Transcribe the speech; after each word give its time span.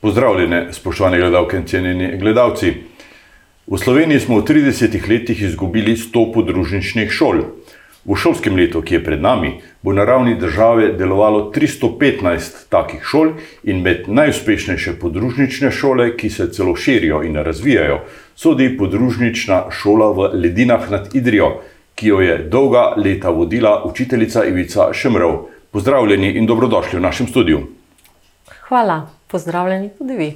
Pozdravljene, 0.00 0.72
spoštovane 0.72 1.18
gledalke 1.18 1.56
in 1.56 1.66
cenjeni 1.66 2.16
gledalci. 2.16 2.72
V 3.66 3.78
Sloveniji 3.78 4.20
smo 4.20 4.38
v 4.40 4.44
30 4.48 4.96
letih 5.10 5.42
izgubili 5.42 5.92
100 5.96 6.32
podružničnih 6.34 7.10
šol. 7.12 7.42
V 8.04 8.16
šolskem 8.16 8.56
letu, 8.56 8.80
ki 8.80 8.94
je 8.94 9.02
pred 9.04 9.20
nami, 9.20 9.50
bo 9.82 9.92
na 9.92 10.06
ravni 10.08 10.38
države 10.40 10.88
delovalo 10.96 11.52
315 11.52 12.64
takih 12.72 13.04
šol 13.04 13.34
in 13.62 13.84
med 13.84 14.08
najuspešnejše 14.08 14.96
podružnične 14.96 15.68
šole, 15.70 16.16
ki 16.16 16.30
se 16.30 16.48
celo 16.48 16.72
širijo 16.76 17.20
in 17.22 17.36
razvijajo, 17.36 18.00
sodi 18.36 18.72
podružnična 18.78 19.62
šola 19.70 20.10
v 20.16 20.32
Ledinah 20.32 20.90
nad 20.90 21.14
Idrijo, 21.14 21.60
ki 21.94 22.08
jo 22.08 22.24
je 22.24 22.38
dolga 22.48 22.94
leta 22.96 23.28
vodila 23.30 23.82
učiteljica 23.84 24.48
Ivica 24.48 24.92
Šemrov. 24.92 25.50
Pozdravljeni 25.70 26.32
in 26.40 26.46
dobrodošli 26.46 26.98
v 26.98 27.02
našem 27.02 27.28
studiu. 27.28 27.66
Hvala, 28.68 29.19
pozdravljeni 29.30 29.90
tudi 29.98 30.16
vi. 30.16 30.30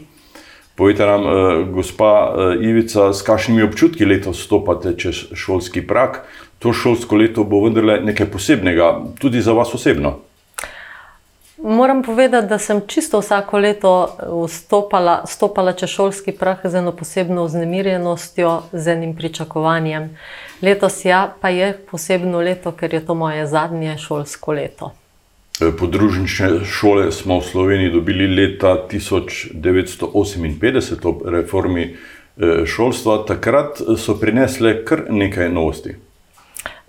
Povejte 0.74 1.06
nam, 1.06 1.22
eh, 1.22 1.64
gospa 1.70 2.34
eh, 2.36 2.64
Ivica, 2.66 3.12
s 3.12 3.22
kakšnimi 3.22 3.62
občutki 3.62 4.04
letos 4.04 4.42
stopate 4.44 4.96
čez 4.98 5.24
šolski 5.34 5.86
prak? 5.86 6.24
To 6.58 6.72
šolsko 6.72 7.16
leto 7.16 7.44
bo 7.44 7.60
vendarle 7.64 8.00
nekaj 8.00 8.26
posebnega, 8.26 9.00
tudi 9.20 9.42
za 9.42 9.52
vas 9.52 9.74
osebno. 9.74 10.18
Moram 11.64 12.02
povedati, 12.02 12.46
da 12.46 12.58
sem 12.58 12.80
čisto 12.86 13.20
vsako 13.20 13.58
leto 13.58 14.16
vstopala, 14.44 15.22
stopala 15.26 15.72
čez 15.72 15.90
šolski 15.90 16.32
prah 16.32 16.58
z 16.64 16.74
eno 16.74 16.92
posebno 16.92 17.44
vznemirjenostjo, 17.44 18.62
z 18.72 18.88
enim 18.88 19.14
pričakovanjem. 19.16 20.10
Letos 20.62 21.04
ja, 21.04 21.34
pa 21.40 21.48
je 21.48 21.72
posebno 21.90 22.40
leto, 22.40 22.72
ker 22.72 22.94
je 22.94 23.06
to 23.06 23.14
moje 23.14 23.46
zadnje 23.46 23.98
šolsko 23.98 24.52
leto. 24.52 24.90
Eh, 25.60 25.70
podružnične 25.78 26.64
šole 26.64 27.12
smo 27.12 27.38
v 27.38 27.44
Sloveniji 27.44 27.90
dobili 27.90 28.26
leta 28.26 28.86
1958 28.90 31.06
ob 31.06 31.22
reformi 31.26 31.94
eh, 31.94 32.66
šolstva. 32.66 33.24
Takrat 33.26 33.80
so 33.98 34.14
prinesle 34.18 34.84
kar 34.84 35.02
nekaj 35.10 35.48
novosti. 35.48 35.94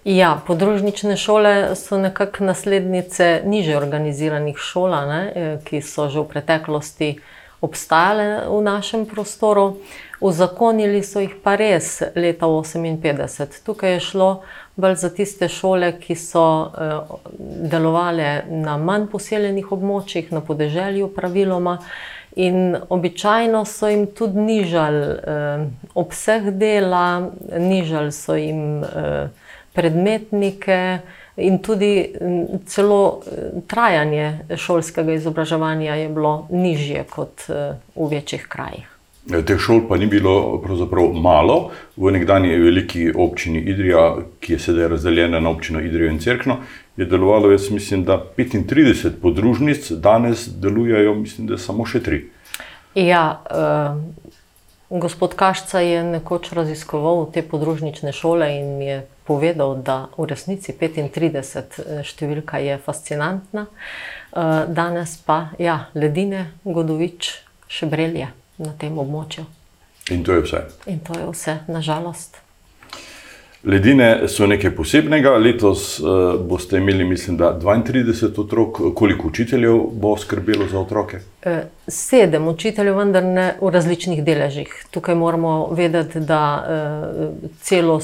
Ja, 0.05 0.41
podružnične 0.47 1.17
šole 1.17 1.75
so 1.75 1.97
nekako 1.97 2.43
naslednice 2.43 3.41
niže 3.45 3.77
organiziranih 3.77 4.57
šol, 4.57 4.93
eh, 4.93 5.59
ki 5.63 5.81
so 5.81 6.09
že 6.09 6.19
v 6.19 6.27
preteklosti 6.33 7.19
obstajale 7.65 8.45
v 8.47 8.61
našem 8.63 9.05
prostoru. 9.05 9.77
Uzakonili 10.21 11.03
so 11.03 11.19
jih 11.19 11.33
pa 11.43 11.57
res 11.59 11.99
leta 12.15 12.47
1958. 12.47 13.63
Tukaj 13.65 13.97
je 13.97 13.99
šlo 13.99 14.29
bolj 14.75 14.95
za 14.95 15.09
tiste 15.09 15.49
šole, 15.51 15.91
ki 15.99 16.15
so 16.15 16.45
eh, 16.65 17.15
delovale 17.71 18.43
na 18.49 18.77
manj 18.77 19.07
poseljenih 19.11 19.71
območjih, 19.71 20.31
na 20.31 20.41
podeželju, 20.41 21.11
praviloma. 21.15 21.77
In 22.35 22.75
običajno 22.89 23.63
so 23.65 23.87
jim 23.87 24.07
tudi 24.11 24.39
nižali 24.39 25.05
eh, 25.05 25.67
obseg 25.95 26.49
dela, 26.59 27.31
nižali 27.57 28.11
so 28.11 28.35
jim 28.35 28.83
eh, 28.83 29.29
predmetnike, 29.75 30.99
in 31.37 31.57
tudi 31.59 32.15
celo 32.65 33.21
trajanje 33.67 34.57
šolskega 34.57 35.13
izobraževanja 35.13 35.95
je 35.95 36.09
bilo 36.09 36.47
nižje 36.49 37.05
kot 37.09 37.47
v 37.95 38.09
večjih 38.11 38.47
krajih. 38.49 38.95
Eh, 39.25 39.41
teh 39.41 39.57
šol 39.57 39.87
pa 39.89 39.97
ni 39.97 40.05
bilo 40.05 40.59
pravzaprav 40.61 41.13
malo. 41.17 41.71
V 41.97 42.11
nekdanji 42.13 42.59
veliki 42.61 43.07
občini 43.09 43.59
Idrija, 43.59 44.17
ki 44.39 44.53
je 44.53 44.59
sedaj 44.59 44.87
razdeljena 44.87 45.39
na 45.39 45.49
občino 45.49 45.81
Idrijo 45.81 46.11
in 46.11 46.19
Cerkno, 46.19 46.57
je 46.97 47.05
delovalo, 47.05 47.51
jaz 47.51 47.71
mislim, 47.71 48.03
da 48.05 48.21
35 48.37 49.17
podružnic, 49.21 49.91
danes 49.91 50.47
delujejo, 50.47 51.15
mislim, 51.15 51.47
da 51.47 51.57
samo 51.57 51.85
še 51.85 52.03
tri. 52.03 52.21
Ja, 52.95 53.41
uh, 53.49 53.97
gospod 54.99 55.33
Kašca 55.35 55.79
je 55.79 56.03
nekoč 56.03 56.51
raziskoval 56.53 57.25
te 57.33 57.41
podružnične 57.41 58.13
šole 58.13 58.51
in 58.59 58.81
je 58.81 59.01
povedal, 59.27 59.75
da 59.81 60.07
v 60.17 60.29
resnici 60.29 60.73
35 60.73 61.81
številka 62.05 62.61
je 62.61 62.77
fascinantna, 62.77 63.65
uh, 63.67 64.63
danes 64.69 65.17
pa 65.25 65.51
ja, 65.59 65.89
ledine, 65.97 66.51
Godovič, 66.63 67.33
Šebrelje 67.67 68.29
na 68.61 68.71
tem 68.77 68.97
območju. 69.01 69.45
In 70.13 70.23
to 70.23 70.37
je 70.37 70.45
vse. 70.45 70.65
In 70.85 70.99
to 71.01 71.17
je 71.17 71.29
vse, 71.31 71.59
nažalost. 71.67 72.45
Ledine 73.65 74.27
so 74.29 74.45
nekaj 74.45 74.75
posebnega. 74.77 75.31
Letos 75.41 75.99
uh, 75.99 76.07
boste 76.37 76.77
imeli, 76.77 77.03
mislim, 77.03 77.37
da 77.37 77.55
32 77.59 78.41
otrok. 78.41 78.81
Koliko 78.95 79.27
učiteljev 79.27 79.79
bo 79.91 80.17
skrbelo 80.17 80.67
za 80.67 80.79
otroke? 80.79 81.19
Sedem 81.87 82.47
učiteljev, 82.47 82.97
vendar 82.97 83.23
ne 83.23 83.47
v 83.61 83.71
različnih 83.73 84.23
deležih. 84.23 84.85
Tukaj 84.91 85.15
moramo 85.15 85.67
vedeti, 85.71 86.19
da 86.19 86.41
uh, 86.61 87.49
celo, 87.61 87.99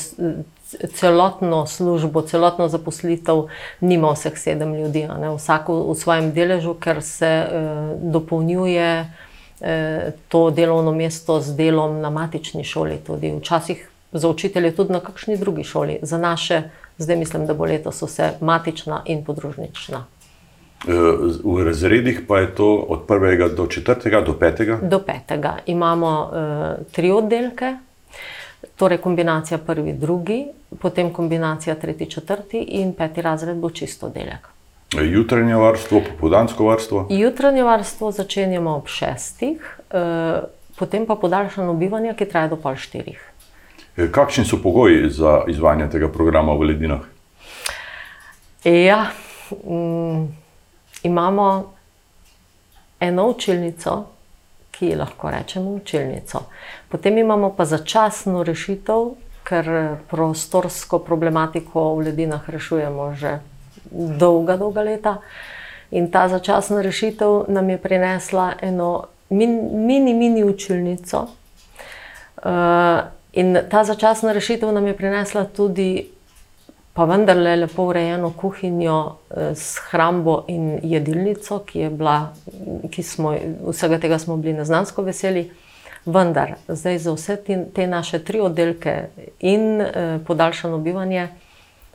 celotno 0.93 1.65
službo, 1.65 2.21
celotno 2.21 2.67
zaposlitev 2.67 3.47
nima 3.81 4.13
vseh 4.13 4.37
sedem 4.37 4.75
ljudi. 4.75 5.07
Vsak 5.37 5.69
v 5.69 5.95
svojem 5.95 6.31
deležu, 6.31 6.73
ker 6.73 7.01
se 7.01 7.31
uh, 7.45 8.11
dopolnjuje. 8.11 9.05
Eh, 9.61 10.11
to 10.27 10.49
delovno 10.49 10.91
mesto 10.91 11.39
z 11.41 11.53
delom 11.55 12.01
na 12.01 12.09
matični 12.09 12.63
šoli, 12.63 12.97
tudi 13.07 13.29
včasih 13.37 13.89
za 14.11 14.29
učitelje, 14.29 14.75
tudi 14.75 14.93
na 14.93 14.99
kakšni 14.99 15.37
drugi 15.37 15.63
šoli. 15.63 15.99
Za 16.01 16.17
naše, 16.17 16.61
zdaj 16.97 17.15
mislim, 17.15 17.45
da 17.45 17.53
bo 17.53 17.65
letos 17.65 18.01
vse 18.01 18.31
matična 18.41 19.03
in 19.05 19.21
podružnična. 19.25 20.05
Eh, 20.87 20.91
v 21.43 21.63
razredih 21.65 22.23
pa 22.27 22.39
je 22.39 22.55
to 22.55 22.75
od 22.75 23.05
1. 23.07 23.55
do 23.55 23.65
4. 23.65 24.25
do 24.25 24.33
5. 24.33 24.89
Do 24.89 24.99
5. 25.29 25.53
imamo 25.65 26.31
uh, 26.31 26.85
tri 26.91 27.11
oddelke, 27.11 27.75
torej 28.81 28.97
kombinacija 28.97 29.57
prvi, 29.57 29.93
drugi, 29.93 30.45
potem 30.81 31.13
kombinacija 31.13 31.75
tretji, 31.75 32.09
četrti 32.09 32.57
in 32.57 32.93
peti 32.97 33.21
razred 33.21 33.57
bo 33.57 33.69
čisto 33.69 34.07
oddelek. 34.07 34.47
Jutranje 34.91 35.55
varstvo, 35.55 36.01
popoldansko 36.09 36.65
varstvo? 36.65 37.05
Jutranje 37.09 37.63
varstvo 37.63 38.09
začenjamo 38.11 38.73
ob 38.75 38.87
šestih, 38.89 39.77
eh, 39.91 40.41
potem 40.79 41.05
pa 41.05 41.15
podaljšano 41.15 41.73
bivanje, 41.73 42.15
ki 42.17 42.25
traja 42.25 42.47
do 42.47 42.57
pol 42.57 42.75
štirih. 42.75 43.21
Eh, 43.97 44.09
kakšni 44.11 44.45
so 44.49 44.57
pogoji 44.63 45.09
za 45.09 45.43
izvajanje 45.47 45.89
tega 45.89 46.09
programa 46.09 46.57
v 46.57 46.71
Ledinah? 46.71 47.05
Ja, 48.63 49.11
mm, 49.51 50.25
imamo 51.03 51.73
eno 52.99 53.27
učilnico, 53.29 54.05
ki 54.81 54.95
lahko 54.95 55.29
rečemo 55.29 55.71
učilnico. 55.77 56.39
Potem 56.89 57.17
imamo 57.17 57.53
pa 57.53 57.65
začasno 57.69 58.41
rešitev, 58.43 59.11
ker 59.45 59.67
prostorsko 60.09 60.99
problematiko 61.05 61.83
v 61.95 62.09
Ledinah 62.09 62.49
rešujemo 62.49 63.13
že 63.13 63.37
dolga, 63.91 64.57
dolga 64.57 64.81
leta. 64.81 65.17
In 65.91 66.09
ta 66.09 66.25
začasna 66.27 66.81
rešitev 66.81 67.45
nam 67.53 67.69
je 67.69 67.77
prinesla 67.77 68.53
eno 68.61 69.05
mini, 69.29 70.13
mini 70.13 70.43
učilnico. 70.43 71.27
Uh, 72.41 73.05
in 73.33 73.59
ta 73.69 73.83
začasna 73.83 74.33
rešitev 74.33 74.73
nam 74.73 74.87
je 74.87 74.97
prinesla 74.97 75.45
tudi, 75.45 76.09
pa 76.93 77.05
vendarle, 77.05 77.55
lepo 77.55 77.83
urejeno 77.83 78.33
kuhinjo 78.37 78.97
uh, 79.05 79.37
s 79.55 79.79
hrambo 79.89 80.45
in 80.47 80.79
jedilnico, 80.83 81.59
ki 81.65 81.79
je 81.79 81.89
bila, 81.89 82.33
ki 82.91 83.03
smo 83.03 83.35
vsega 83.69 83.99
tega 83.99 84.19
smo 84.19 84.37
bili 84.37 84.53
neznansko 84.53 85.01
veseli. 85.07 85.49
Vendar, 86.05 86.55
zdaj 86.67 86.97
za 86.97 87.11
vse 87.13 87.35
te, 87.45 87.59
te 87.75 87.87
naše 87.87 88.23
tri 88.25 88.39
oddelke 88.41 88.95
in 89.39 89.81
uh, 89.81 89.87
podaljšano 90.27 90.77
bivanje 90.77 91.27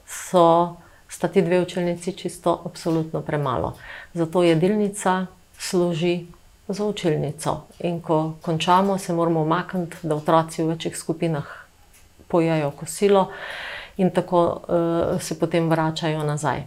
so 0.07 0.77
sta 1.09 1.29
ti 1.29 1.43
dve 1.43 1.61
učilnici 1.61 2.13
čisto 2.13 2.63
absolutno 2.65 3.21
premalo. 3.21 3.75
Zato 4.15 4.43
jedilnica 4.43 5.27
služi 5.59 6.27
za 6.69 6.85
učilnico. 6.85 7.61
In 7.79 8.01
ko 8.01 8.33
končamo, 8.43 8.99
se 8.99 9.13
moramo 9.13 9.43
umakniti, 9.43 9.97
da 10.03 10.15
otroci 10.15 10.63
v 10.63 10.67
večjih 10.67 10.97
skupinah 10.97 11.45
pojejo 12.29 12.71
kosilo 12.71 13.31
in 13.97 14.11
tako 14.11 14.45
uh, 14.47 15.21
se 15.21 15.39
potem 15.39 15.71
vračajo 15.71 16.23
nazaj. 16.23 16.63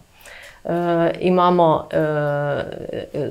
Uh, 0.64 0.72
imamo 1.20 1.88
uh, 1.94 2.64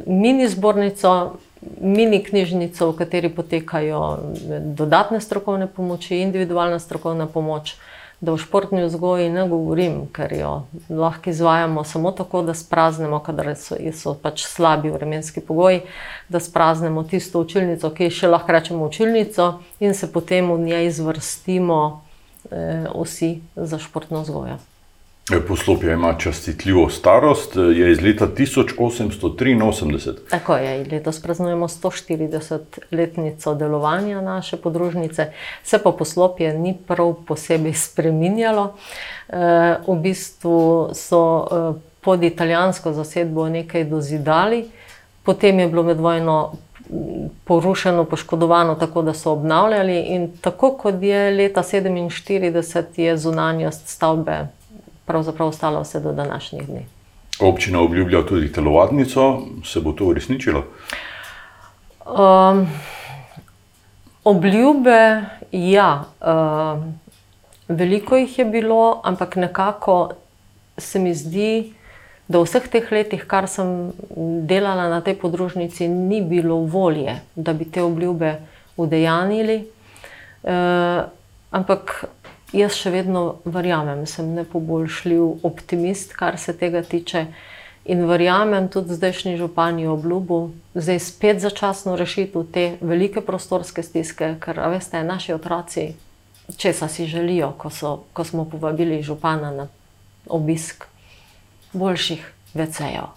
mini 0.07 0.49
zbornico, 0.49 1.33
mini 1.81 2.23
knjižnico, 2.25 2.91
v 2.91 2.97
kateri 2.97 3.29
potekajo 3.29 4.19
dodatne 4.61 5.21
strokovne 5.21 5.67
pomoči, 5.67 6.23
individualna 6.23 6.79
strokovna 6.79 7.27
pomoč, 7.27 7.75
da 8.21 8.33
v 8.33 8.39
športni 8.39 8.83
vzgoji 8.83 9.29
ne 9.31 9.45
govorim, 9.49 10.01
ker 10.13 10.33
jo 10.33 10.53
lahko 10.91 11.31
izvajamo 11.31 11.85
samo 11.85 12.11
tako, 12.13 12.43
da 12.43 12.55
spraznemo, 12.55 13.21
kadar 13.23 13.53
so, 13.57 13.77
so 13.95 14.15
pač 14.15 14.43
slabi 14.47 14.91
vremenski 14.91 15.41
pogoji, 15.41 15.85
da 16.29 16.41
spraznemo 16.41 17.05
tisto 17.05 17.41
učilnico, 17.41 17.91
ki 17.95 18.11
še 18.11 18.31
lahko 18.31 18.53
rečemo 18.53 18.89
učilnico, 18.91 19.53
in 19.81 19.95
se 19.95 20.11
potem 20.13 20.51
v 20.51 20.59
njej 20.59 20.91
zvrstimo 20.99 22.08
eh, 22.51 22.87
vsi 23.03 23.41
za 23.57 23.79
športno 23.79 24.23
vzgojo. 24.23 24.59
Poslopje 25.49 25.93
ima 25.93 26.15
častitljivo 26.19 26.91
starost, 26.91 27.57
je 27.57 27.93
iz 27.93 28.01
leta 28.01 28.27
1883. 28.27 30.15
Tako 30.31 30.57
je, 30.57 30.87
letos 30.93 31.23
praznujemo 31.23 31.69
140-letnico 31.69 33.55
delovanja 33.55 34.21
naše 34.21 34.57
podružnice, 34.57 35.33
se 35.63 35.79
pa 35.83 35.93
poslopje 35.93 36.59
ni 36.59 36.77
prav 36.87 37.15
posebej 37.27 37.75
spremenjalo. 37.75 38.75
V 39.87 39.97
bistvu 40.03 40.91
so 40.95 41.47
pod 42.01 42.23
italijansko 42.23 42.93
zasedbo 42.93 43.49
nekaj 43.49 43.85
dozidali, 43.85 44.71
potem 45.23 45.59
je 45.61 45.69
bilo 45.69 45.83
med 45.83 46.01
vojno 46.01 46.53
porušeno, 47.45 48.05
poškodovano, 48.05 48.75
tako 48.75 49.03
da 49.03 49.15
so 49.15 49.33
obnavljali. 49.33 50.01
In 50.01 50.31
tako 50.41 50.73
kot 50.77 51.03
je 51.03 51.31
leta 51.31 51.63
1947, 51.63 53.01
je 53.01 53.17
zunanjost 53.17 53.89
stavbe 53.89 54.47
pravzaprav 55.09 55.49
ostala 55.49 55.81
vse 55.81 56.01
do 56.01 56.13
današnjih 56.13 56.67
dni. 56.67 56.87
Občina 57.41 57.81
obljublja 57.81 58.27
tudi 58.27 58.53
telovadnico, 58.53 59.41
se 59.65 59.81
bo 59.81 59.93
to 59.93 60.05
uresničilo? 60.05 60.65
Um, 62.07 62.67
obljube, 64.25 65.23
ja, 65.53 66.05
um, 66.21 67.01
veliko 67.69 68.17
jih 68.17 68.39
je 68.39 68.45
bilo, 68.45 69.01
ampak 69.05 69.37
nekako 69.37 70.11
se 70.79 70.99
mi 70.99 71.15
zdi, 71.15 71.73
da 72.29 72.39
v 72.39 72.45
vseh 72.45 72.69
teh 72.69 72.91
letih, 72.93 73.25
kar 73.25 73.49
sem 73.49 73.93
delala 74.45 74.89
na 74.93 75.01
tej 75.01 75.17
podružnici, 75.17 75.89
ni 75.89 76.21
bilo 76.21 76.61
volje, 76.69 77.21
da 77.35 77.57
bi 77.57 77.65
te 77.65 77.83
obljube 77.83 78.37
udejanili. 78.77 79.65
Uh, 80.45 81.09
ampak 81.51 82.05
jaz 82.53 82.77
še 82.77 82.93
vedno 82.93 83.41
verjamem, 83.49 84.05
sem 84.07 84.29
nepoboljšljiv 84.37 85.45
optimist, 85.45 86.13
kar 86.17 86.37
se 86.39 86.53
tega 86.53 86.85
tiče. 86.85 87.27
In 87.89 88.05
verjamem 88.05 88.69
tudi 88.69 88.93
zdajšnji 88.93 89.39
župani 89.41 89.87
obljubo, 89.89 90.51
zdaj 90.77 91.01
spet 91.01 91.41
začasno 91.41 91.97
rešitev 91.97 92.45
te 92.53 92.67
velike 92.85 93.25
prostorske 93.25 93.81
stiske, 93.83 94.35
ker 94.45 94.61
veste, 94.69 95.01
naši 95.01 95.33
otroci, 95.33 95.87
česa 96.61 96.89
si 96.93 97.09
želijo, 97.09 97.55
ko, 97.57 97.73
so, 97.73 97.95
ko 98.13 98.25
smo 98.29 98.45
povabili 98.45 99.01
župana 99.03 99.51
na 99.51 99.69
obisk 100.29 100.85
boljših 101.73 102.25
vecejev. 102.55 103.13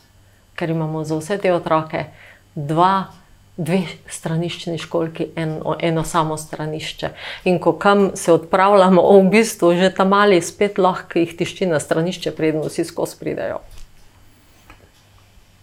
Ker 0.56 0.70
imamo 0.70 1.04
za 1.04 1.18
vse 1.18 1.38
te 1.38 1.54
otroke 1.54 2.06
dva 2.56 3.08
dve 3.58 3.82
straniščni 4.10 4.78
školki, 4.82 5.28
eno, 5.36 5.76
eno 5.80 6.04
samo 6.04 6.38
stranišče. 6.38 7.10
In 7.52 7.60
ko 7.60 7.74
kam 7.74 8.12
se 8.16 8.34
odpravljamo, 8.34 9.04
v 9.20 9.30
bistvu 9.30 9.74
že 9.76 9.92
tam 9.96 10.14
mali 10.16 10.42
spet 10.42 10.78
lahko 10.78 11.20
jih 11.20 11.36
tišči 11.38 11.68
na 11.70 11.80
stranišče, 11.80 12.32
predno 12.32 12.66
vsi 12.70 12.86
skozi 12.88 13.20
pridejo. 13.20 13.60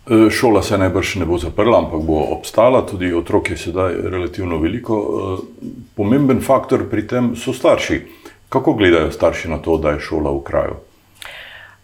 E, 0.08 0.30
šola 0.30 0.62
se 0.62 0.78
najbrž 0.78 1.14
ne 1.20 1.26
bo 1.28 1.38
zaprla, 1.38 1.82
ampak 1.84 2.04
bo 2.04 2.20
obstala, 2.38 2.84
tudi 2.86 3.12
otrok 3.14 3.50
je 3.50 3.56
sedaj 3.56 3.96
relativno 4.08 4.60
veliko. 4.62 4.98
E, 4.98 5.70
pomemben 5.96 6.40
faktor 6.44 6.86
pri 6.90 7.06
tem 7.06 7.34
so 7.36 7.52
starši. 7.52 8.02
Kako 8.48 8.72
gledajo 8.78 9.10
starši 9.12 9.50
na 9.52 9.58
to, 9.58 9.76
da 9.76 9.96
je 9.96 10.00
šola 10.00 10.32
v 10.32 10.44
kraju? 10.44 10.76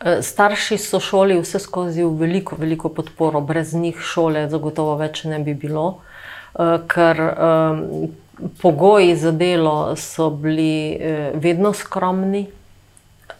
E, 0.01 0.23
starši 0.23 0.79
so 0.79 1.01
šoli 1.01 1.39
vse 1.39 1.59
skozi 1.59 2.03
v 2.03 2.11
veliko, 2.19 2.57
veliko 2.59 2.89
podporo, 2.89 3.41
brez 3.41 3.75
njih 3.75 4.01
šole 4.03 4.49
zagotovo 4.51 4.97
več 4.99 5.25
ne 5.25 5.39
bi 5.39 5.55
bilo, 5.55 5.87
e, 6.59 6.67
ker 6.91 7.21
um, 7.23 7.83
pogoji 8.63 9.15
za 9.17 9.31
delo 9.31 9.95
so 9.97 10.31
bili 10.31 10.99
vedno 11.35 11.73
skromni, 11.73 12.47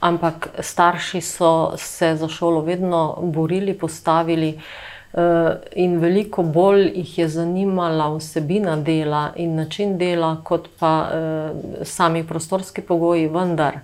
ampak 0.01 0.49
starši 0.59 1.21
so 1.21 1.73
se 1.77 2.13
za 2.17 2.29
šolo 2.29 2.61
vedno 2.61 3.19
borili, 3.23 3.75
postavili. 3.75 4.59
In 5.75 5.99
veliko 6.03 6.43
bolj 6.43 6.89
jih 6.95 7.19
je 7.19 7.27
zanimala 7.29 8.09
vsebina 8.17 8.77
dela 8.77 9.33
in 9.37 9.55
način 9.55 9.99
dela, 9.99 10.37
kot 10.45 10.69
pa 10.79 10.93
sami 11.83 12.25
prostorski 12.27 12.83
pogoji, 12.83 13.29
vendar. 13.29 13.79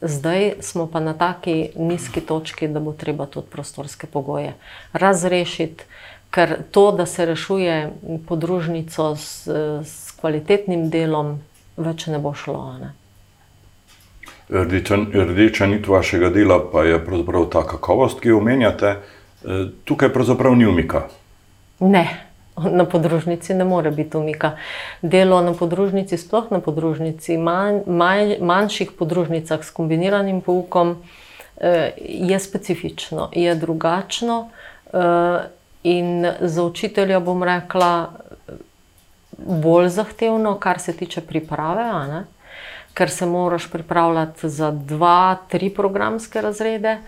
Zdaj 0.00 0.52
smo 0.60 0.86
pa 0.86 1.00
na 1.00 1.14
taki 1.14 1.70
nizki 1.76 2.20
točki, 2.20 2.68
da 2.68 2.80
bo 2.80 2.92
treba 2.92 3.26
tudi 3.26 3.46
prostorske 3.50 4.06
pogoje 4.06 4.54
razrešiti, 4.92 5.84
ker 6.30 6.56
to, 6.70 6.92
da 6.92 7.06
se 7.06 7.26
rešuje 7.26 7.92
podružnico 8.28 9.16
s, 9.16 9.46
s 9.84 10.10
kvalitetnim 10.20 10.90
delom, 10.90 11.38
več 11.76 12.06
ne 12.06 12.18
bo 12.18 12.34
šlo. 12.34 12.62
Ne? 12.80 12.92
Rdeča, 14.50 14.98
rdeča 15.14 15.66
nit 15.66 15.86
vašega 15.88 16.28
dela 16.34 16.58
pa 16.72 16.84
je 16.84 16.98
pravzaprav 17.04 17.46
ta 17.52 17.62
kakovost, 17.66 18.20
ki 18.20 18.34
jo 18.34 18.42
omenjate. 18.42 18.96
E, 19.44 19.60
tukaj 19.84 20.12
pravzaprav 20.12 20.56
ni 20.58 20.66
umika. 20.66 21.06
Ne, 21.80 22.23
na 22.78 22.84
podružnici 22.84 23.54
ne 23.54 23.64
more 23.64 23.90
biti 23.90 24.16
umika. 24.16 24.56
Delo 25.02 25.40
na 25.40 25.52
podružnici, 25.54 26.18
sploh 26.18 26.50
na 26.50 26.60
podružnici, 26.60 27.36
manj, 27.38 27.82
manj, 27.86 28.36
manjših 28.40 28.92
podružnicah 28.98 29.64
s 29.64 29.70
kombiniranim 29.70 30.40
poukom, 30.40 30.96
eh, 31.60 31.92
je 31.98 32.38
specifično, 32.38 33.30
je 33.32 33.54
drugačno. 33.54 34.48
Eh, 34.94 35.48
in 35.82 36.26
za 36.40 36.64
učitelja 36.64 37.20
bom 37.20 37.42
rekla, 37.42 38.08
bolj 39.38 39.88
zahtevno, 39.88 40.54
kar 40.58 40.80
se 40.80 40.96
tiče 40.96 41.20
priprave, 41.20 42.24
ker 42.94 43.10
se 43.10 43.26
moraš 43.26 43.70
pripravljati 43.70 44.48
za 44.48 44.70
dva, 44.70 45.36
tri 45.48 45.70
programske 45.70 46.40
razrede. 46.40 46.98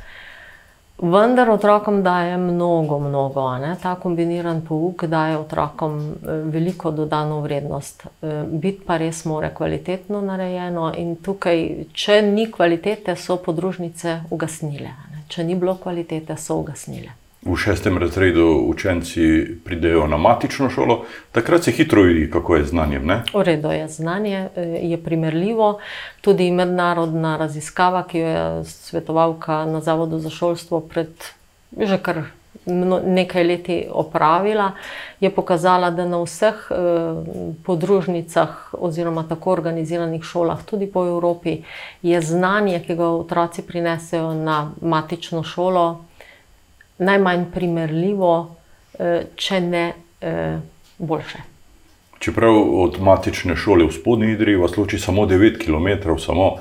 Vendar 0.98 1.50
otrokom 1.50 2.02
daje 2.02 2.36
mnogo, 2.36 2.98
mnogo. 2.98 3.58
Ne? 3.58 3.74
Ta 3.82 3.94
kombiniran 3.94 4.62
pouk 4.64 5.04
daje 5.04 5.36
otrokom 5.36 5.98
eh, 6.00 6.30
veliko 6.52 6.90
dodano 6.90 7.40
vrednost. 7.40 8.06
Eh, 8.06 8.44
biti 8.48 8.80
pa 8.86 8.96
res 8.96 9.24
mora 9.24 9.50
kvalitetno 9.54 10.22
narejeno, 10.24 10.92
in 10.96 11.16
tukaj, 11.20 11.66
če 11.92 12.22
ni 12.22 12.48
kvalitete, 12.50 13.16
so 13.16 13.36
podružnice 13.36 14.22
ugasnile. 14.30 14.96
Ne? 15.12 15.22
Če 15.28 15.44
ni 15.44 15.54
bilo 15.54 15.76
kvalitete, 15.76 16.36
so 16.40 16.56
ugasnile 16.64 17.12
v 17.46 17.56
šestem 17.56 17.98
razredu 17.98 18.64
učenci 18.68 19.46
pridejo 19.64 20.06
na 20.06 20.16
matično 20.16 20.70
šolo, 20.70 21.04
takrat 21.32 21.64
se 21.64 21.72
hitro 21.72 22.02
vidi, 22.02 22.30
kako 22.30 22.56
je 22.56 22.64
znanje. 22.64 23.00
V 23.34 23.42
redu 23.42 23.70
je 23.70 23.88
znanje, 23.88 24.48
eh, 24.56 24.62
je 24.82 24.98
primerljivo. 25.04 25.78
Tudi 26.20 26.50
mednarodna 26.50 27.36
raziskava, 27.36 28.02
ki 28.02 28.18
jo 28.18 28.26
je 28.26 28.64
svetovalka 28.64 29.64
na 29.64 29.80
Zavodu 29.80 30.18
za 30.18 30.30
šolstvo 30.30 30.80
pred 30.80 31.08
že 31.76 31.98
kar 31.98 32.22
nekaj 33.04 33.44
leti 33.44 33.86
opravila, 33.90 34.72
je 35.20 35.30
pokazala, 35.30 35.90
da 35.90 36.06
na 36.06 36.22
vseh 36.22 36.54
eh, 36.70 36.76
podružnicah 37.64 38.74
oziroma 38.78 39.22
tako 39.28 39.52
organiziranih 39.52 40.22
šolah, 40.22 40.64
tudi 40.64 40.86
po 40.86 41.06
Evropi, 41.06 41.62
je 42.02 42.20
znanje, 42.20 42.82
ki 42.86 42.94
ga 42.94 43.08
otroci 43.08 43.62
prinesejo 43.62 44.34
na 44.34 44.70
matično 44.80 45.42
šolo, 45.42 46.04
najmanj 46.98 47.44
primerljivo, 47.54 48.56
eh, 48.98 49.26
če 49.36 49.60
ne 49.60 49.92
eh, 50.20 50.58
boljše. 50.98 51.38
Čeprav 52.18 52.56
od 52.80 53.00
matične 53.00 53.56
šole 53.56 53.84
v 53.84 53.92
spodnji 53.92 54.32
Idri 54.32 54.56
vas 54.56 54.76
loči 54.76 54.98
samo 54.98 55.26
9 55.26 55.58
km, 55.60 56.16
samo 56.18 56.56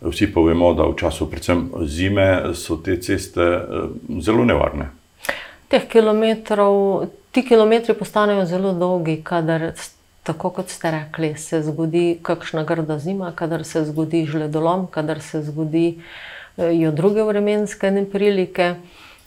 vsi 0.00 0.28
pa 0.32 0.40
vemo, 0.40 0.74
da 0.74 0.84
v 0.86 0.96
času 1.00 1.30
predvsem 1.30 1.70
zime 1.88 2.54
so 2.54 2.76
te 2.76 3.00
ceste 3.00 3.42
eh, 3.42 3.62
zelo 4.20 4.44
nevarne. 4.44 4.90
Teh 5.68 5.84
kilometrov, 5.88 7.08
ti 7.32 7.44
kilometri 7.44 7.94
postanejo 7.94 8.46
zelo 8.46 8.72
dolgi, 8.72 9.18
kadar, 9.24 9.72
tako 10.24 10.50
kot 10.50 10.68
ste 10.68 10.90
rekli, 10.90 11.34
se 11.36 11.62
zgodi 11.62 12.18
kakšna 12.22 12.64
grda 12.64 12.98
zima, 12.98 13.32
kadar 13.36 13.64
se 13.64 13.84
zgodi 13.84 14.24
žledolom, 14.26 14.86
kadar 14.86 15.20
se 15.20 15.42
zgodijo 15.42 16.92
druge 16.92 17.22
vremenske 17.22 17.90
neprilike. 17.90 18.74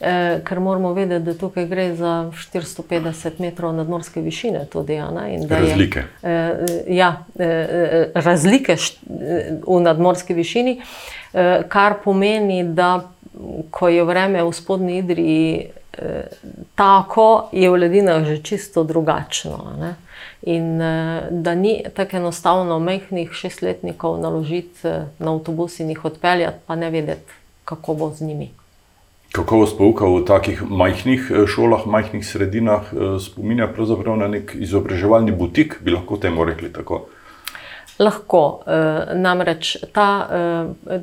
Eh, 0.03 0.39
ker 0.43 0.59
moramo 0.59 0.93
vedeti, 0.93 1.25
da 1.25 1.33
tukaj 1.37 1.65
gre 1.65 1.83
za 1.95 2.31
450 2.33 3.37
metrov 3.37 3.73
nadmorske 3.73 4.21
višine. 4.21 4.65
Tudi, 4.65 4.97
razlike. 5.49 5.99
Je, 6.23 6.29
eh, 6.31 6.57
ja, 6.87 7.23
eh, 7.39 8.07
razlike 8.13 8.75
v 9.67 9.79
nadmorski 9.81 10.33
višini, 10.33 10.81
kar 11.67 11.93
pomeni, 12.03 12.63
da 12.63 13.11
ko 13.71 13.87
je 13.87 14.03
vreme 14.03 14.43
v 14.43 14.53
spodnji 14.53 14.97
Idriji 14.97 15.69
tako, 16.75 17.49
je 17.51 17.69
v 17.69 17.77
ledinah 17.77 18.25
že 18.25 18.41
čisto 18.43 18.83
drugačno. 18.83 19.75
Ne? 19.79 19.95
In 20.41 20.77
da 21.29 21.55
ni 21.55 21.83
tako 21.93 22.17
enostavno 22.17 22.79
mehkih 22.79 23.31
šestletnikov 23.31 24.19
naložiti 24.19 24.87
na 25.19 25.31
avtobus 25.33 25.79
in 25.79 25.89
jih 25.89 26.05
odpeljati, 26.05 26.57
pa 26.65 26.75
ne 26.75 26.89
vedeti, 26.89 27.31
kako 27.65 27.93
bo 27.93 28.09
z 28.09 28.21
njimi. 28.21 28.60
Kakovost 29.31 29.77
pouka 29.77 30.03
v 30.05 30.25
takih 30.27 30.59
majhnih 30.67 31.31
eh, 31.31 31.47
šolah, 31.47 31.87
majhnih 31.87 32.19
sredinah 32.25 32.91
eh, 32.91 33.15
spominja 33.19 33.69
pravzaprav 33.71 34.17
na 34.19 34.27
nek 34.27 34.51
izobraževalni 34.59 35.31
butik, 35.31 35.77
bi 35.79 35.95
lahko 35.95 36.17
temu 36.19 36.43
rekli 36.43 36.67
tako. 36.73 37.05
Lahko. 37.99 38.41
Eh, 38.67 39.13
namreč 39.15 39.77
ta, 39.93 40.27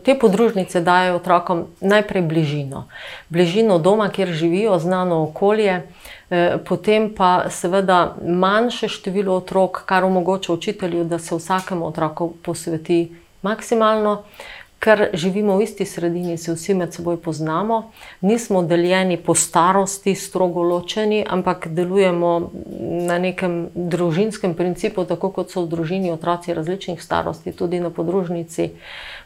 te 0.05 0.19
podružnice 0.19 0.81
dajo 0.85 1.17
otrokom 1.17 1.63
najprej 1.81 2.23
bližino. 2.29 2.85
Bližino 3.29 3.79
doma, 3.79 4.11
kjer 4.13 4.33
živijo, 4.33 4.79
znano 4.79 5.23
okolje, 5.23 5.83
potem 6.69 7.09
pa 7.17 7.49
seveda 7.49 8.17
manjše 8.21 8.89
število 8.89 9.37
otrok, 9.41 9.83
kar 9.87 10.05
omogoča 10.05 10.53
učitelju, 10.53 11.05
da 11.05 11.19
se 11.19 11.37
vsakemu 11.37 11.87
otroku 11.87 12.35
posveti 12.43 13.09
maksimalno 13.43 14.23
ker 14.79 15.11
živimo 15.13 15.57
v 15.59 15.63
isti 15.67 15.85
sredini, 15.87 16.39
se 16.39 16.55
vsi 16.55 16.75
med 16.75 16.95
seboj 16.95 17.17
poznamo, 17.23 17.91
nismo 18.21 18.63
deljeni 18.63 19.17
po 19.17 19.35
starosti, 19.35 20.15
strogo 20.15 20.63
ločeni, 20.63 21.25
ampak 21.29 21.69
delujemo 21.69 22.51
na 23.11 23.19
nekem 23.19 23.69
družinskem 23.75 24.55
principu, 24.55 25.05
tako 25.05 25.33
kot 25.35 25.51
so 25.51 25.67
v 25.67 25.75
družini 25.75 26.13
otroci 26.15 26.55
različnih 26.55 27.03
starosti, 27.03 27.53
tudi 27.53 27.81
na 27.81 27.91
podružnici. 27.91 28.71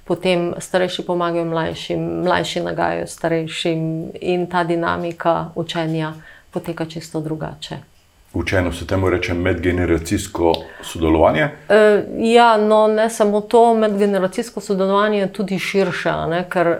Potem 0.04 0.54
starejši 0.58 1.06
pomagajo 1.06 1.44
mlajšim, 1.44 2.00
mlajši 2.24 2.64
nagajajo 2.64 3.06
starejšim, 3.06 3.86
in 4.20 4.46
ta 4.46 4.64
dinamika 4.64 5.52
učenja 5.54 6.14
poteka 6.50 6.86
čisto 6.86 7.20
drugače. 7.20 7.91
Učeno 8.34 8.72
se 8.72 8.86
temu 8.86 9.10
reče 9.10 9.34
medgeneracijsko 9.34 10.52
sodelovanje? 10.82 11.48
E, 11.68 12.04
ja, 12.18 12.56
no, 12.56 12.86
ne 12.86 13.10
samo 13.10 13.40
to, 13.40 13.74
medgeneracijsko 13.74 14.60
sodelovanje 14.60 15.18
je 15.18 15.32
tudi 15.32 15.58
širše, 15.58 16.12
ne, 16.30 16.44
ker 16.48 16.66
e, 16.66 16.78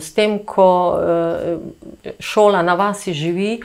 s 0.00 0.14
tem, 0.14 0.38
ko 0.38 0.68
e, 0.96 1.56
šola 2.20 2.62
na 2.62 2.74
vasi 2.74 3.12
živi, 3.12 3.60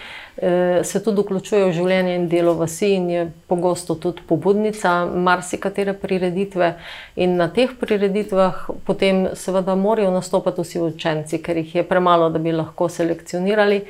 se 0.84 1.04
tudi 1.04 1.22
vključuje 1.22 1.66
v 1.68 1.74
življenje 1.74 2.16
in 2.16 2.24
delo 2.30 2.56
vasi 2.58 2.88
in 2.96 3.10
je 3.10 3.26
pogosto 3.48 3.96
tudi 3.96 4.24
pobudnica 4.28 5.06
marsikatere 5.06 5.94
prireditve. 5.94 6.74
In 7.22 7.36
na 7.38 7.48
teh 7.54 7.70
prireditvah 7.80 8.64
potem 8.86 9.28
seveda 9.38 9.76
morajo 9.76 10.10
nastopati 10.12 10.66
vsi 10.66 10.82
učenci, 10.82 11.38
ker 11.38 11.62
jih 11.62 11.76
je 11.76 11.84
premalo, 11.86 12.32
da 12.34 12.42
bi 12.42 12.52
lahko 12.52 12.90
selekcionirali. 12.90 13.84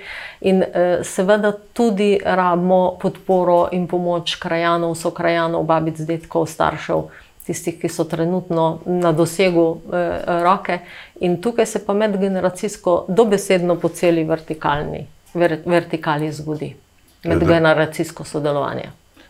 In 0.51 0.61
eh, 0.63 0.99
seveda 1.03 1.53
tudi 1.73 2.17
rabimo 2.23 2.97
podporo 2.99 3.69
in 3.71 3.87
pomoč 3.87 4.35
krajanov, 4.35 4.97
so 4.99 5.13
krajanov, 5.15 5.63
babic, 5.63 6.03
detkov, 6.03 6.49
staršev. 6.51 7.07
Tistih, 7.43 7.75
ki 7.75 7.89
so 7.91 8.05
trenutno 8.07 8.83
na 8.85 9.11
dosegu 9.11 9.65
eh, 9.91 10.43
roke, 10.43 10.79
in 11.23 11.41
tukaj 11.41 11.65
se 11.65 11.85
pa 11.85 11.95
medgeneracijsko, 11.95 13.05
dobesedno 13.07 13.79
po 13.79 13.89
celi 13.89 14.23
vertikalni 14.27 15.07
vertikali 15.33 16.31
zgodi, 16.31 16.73
medgeneracijsko 17.23 18.23
sodelovanje. 18.23 18.89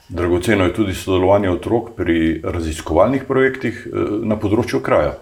Dragoceno 0.10 0.66
je 0.66 0.74
tudi 0.74 0.94
sodelovanje 0.94 1.50
otrok 1.50 1.94
pri 1.96 2.42
raziskovalnih 2.44 3.24
projektih 3.28 3.86
eh, 3.86 4.10
na 4.28 4.38
področju 4.40 4.82
kraja. 4.84 5.16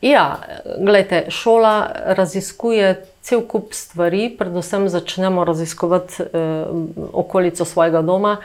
Ja, 0.00 0.40
gledajte, 0.80 1.26
šola 1.28 1.90
raziskuje 2.16 2.94
cel 3.20 3.42
kup 3.44 3.74
stvari, 3.76 4.30
predvsem 4.38 4.88
začnemo 4.88 5.44
raziskovati 5.44 6.22
eh, 6.22 6.64
okolico 7.12 7.64
svojega 7.64 8.02
doma. 8.02 8.38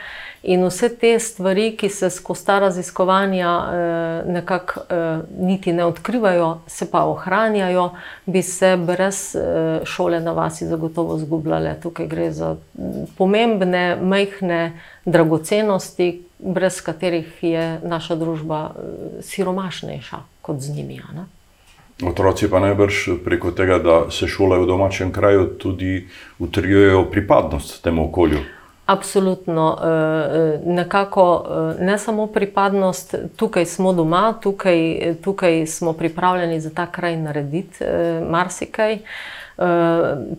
In 0.47 0.61
vse 0.67 0.91
te 0.97 1.19
stvari, 1.19 1.71
ki 1.77 1.89
se 1.89 2.09
skozi 2.09 2.45
ta 2.45 2.59
raziskovanja 2.59 3.51
eh, 3.65 4.31
nekako 4.31 4.79
eh, 4.79 5.19
niti 5.39 5.73
ne 5.73 5.85
odkrivajo, 5.85 6.59
se 6.67 6.85
pa 6.91 7.01
ohranjajo, 7.05 7.89
bi 8.25 8.41
se 8.41 8.75
brez 8.77 9.35
eh, 9.35 9.79
šole 9.85 10.19
na 10.19 10.31
vasi 10.31 10.67
zagotovo 10.67 11.17
zgubljale. 11.17 11.75
Tukaj 11.81 12.07
gre 12.07 12.31
za 12.31 12.55
pomembne, 13.17 13.97
majhne 14.01 14.79
dragocenosti, 15.05 16.23
brez 16.39 16.81
katerih 16.81 17.39
je 17.41 17.79
naša 17.83 18.15
družba 18.15 18.75
siromašnejša 19.21 20.19
kot 20.41 20.59
z 20.61 20.75
njimi. 20.75 20.99
Ne? 21.15 21.25
Otroci 22.05 22.49
pa 22.51 22.59
najbrž 22.59 23.07
preko 23.25 23.51
tega, 23.51 23.79
da 23.79 24.11
se 24.11 24.27
šolajo 24.27 24.63
v 24.63 24.67
domačem 24.67 25.11
kraju, 25.11 25.47
tudi 25.57 26.07
utrjujejo 26.39 27.05
pripadnost 27.09 27.81
temu 27.83 28.05
okolju. 28.09 28.43
Absolutno, 28.85 29.77
eh, 29.81 29.87
eh, 29.87 30.59
nekako 30.65 31.45
eh, 31.79 31.83
ne 31.83 31.97
samo 31.97 32.27
pripadnost, 32.27 33.15
tukaj 33.35 33.65
smo 33.65 33.93
doma, 33.93 34.33
tukaj, 34.41 35.15
tukaj 35.23 35.65
smo 35.65 35.93
pripravljeni 35.93 36.59
za 36.59 36.69
ta 36.69 36.85
kraj 36.85 37.17
narediti 37.17 37.83
marsikaj. 38.29 38.97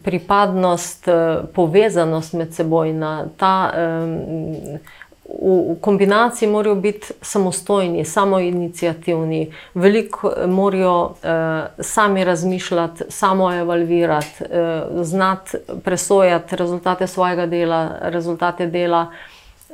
Pripadnost, 0.03 1.09
povezanost 1.55 2.33
med 2.33 2.55
seboj, 2.55 2.95
ta 3.37 3.73
v 5.29 5.77
kombinaciji 5.81 6.49
morajo 6.49 6.75
biti 6.75 7.07
samostojni, 7.23 8.05
samoinicijativni, 8.05 9.53
veliko 9.75 10.33
eh, 10.37 10.47
morajo 10.47 11.03
uh, 11.03 11.15
sami 11.81 12.25
razmišljati, 12.25 13.05
samo 13.09 13.53
evalvirati, 13.55 14.45
uh, 14.45 15.05
znati 15.05 15.57
presojati 15.85 16.57
rezultate 16.57 17.07
svojega 17.07 17.47
dela, 17.47 17.91
rezultate 18.03 18.67
dela 18.67 19.07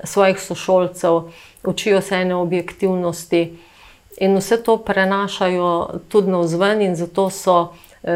svojih 0.05 0.41
sošolcev, 0.41 1.21
učijo 1.65 2.01
se 2.01 2.15
ene 2.17 2.35
objektivnosti 2.35 3.59
in 4.21 4.37
vse 4.37 4.63
to 4.63 4.77
prenašajo 4.77 5.89
tudi 6.09 6.31
na 6.31 6.39
vzven, 6.39 6.83
in 6.83 6.97
zato 6.97 7.31
so. 7.31 7.73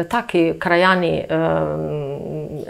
Taki 0.09 0.53
krajani 0.59 1.17
eh, 1.17 1.27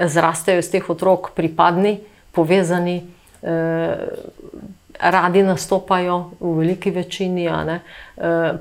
zrastejo 0.08 0.60
iz 0.62 0.70
teh 0.70 0.90
otrok, 0.90 1.32
pripadni, 1.34 1.96
povezani, 2.32 3.02
eh, 3.42 3.96
radi 5.00 5.44
nastopajo 5.44 6.32
v 6.40 6.54
veliki 6.58 6.92
večini, 6.92 7.46
eh, 7.46 7.80